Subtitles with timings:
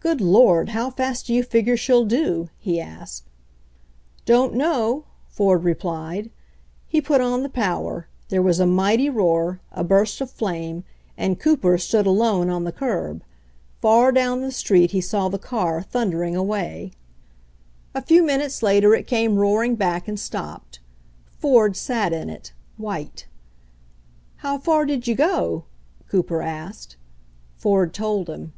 [0.00, 3.24] "Good Lord, how fast do you figure she'll do?" he asked.
[4.24, 6.30] "Don't know," Ford replied.
[6.88, 10.84] He put on the power, there was a mighty roar, a burst of flame,
[11.18, 13.22] and Cooper stood alone on the curb.
[13.80, 16.92] Far down the street he saw the car thundering away.
[17.94, 20.80] RAISING CAPITAL 115 A few minutes later it came roaring back and stopped.
[21.38, 23.26] Ford sat in it, white.
[24.36, 25.64] "How far did you go?"
[26.08, 26.96] Cooper asked.
[27.58, 28.54] Ford told him.